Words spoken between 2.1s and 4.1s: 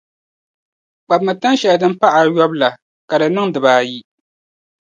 ayɔbu la ka di niŋ dib’ ayi.